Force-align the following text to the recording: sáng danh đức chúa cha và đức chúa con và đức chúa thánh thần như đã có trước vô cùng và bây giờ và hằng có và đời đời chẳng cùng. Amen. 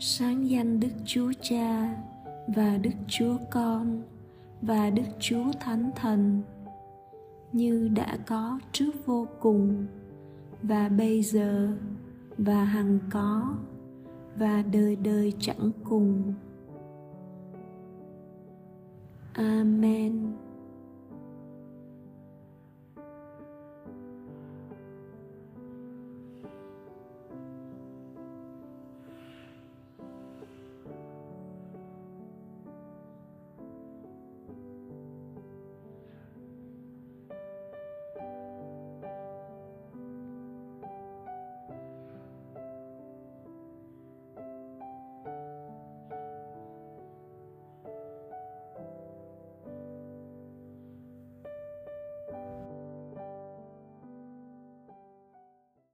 sáng 0.00 0.50
danh 0.50 0.80
đức 0.80 0.88
chúa 1.04 1.32
cha 1.40 1.96
và 2.46 2.78
đức 2.82 2.90
chúa 3.06 3.36
con 3.50 4.02
và 4.62 4.90
đức 4.90 5.02
chúa 5.18 5.44
thánh 5.60 5.90
thần 5.96 6.42
như 7.52 7.88
đã 7.88 8.18
có 8.26 8.58
trước 8.72 9.06
vô 9.06 9.26
cùng 9.40 9.86
và 10.62 10.88
bây 10.88 11.22
giờ 11.22 11.68
và 12.38 12.64
hằng 12.64 12.98
có 13.10 13.54
và 14.36 14.62
đời 14.72 14.96
đời 14.96 15.32
chẳng 15.40 15.70
cùng. 15.84 16.34
Amen. 19.32 20.32